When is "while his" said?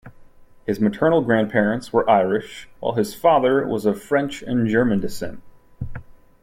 2.79-3.13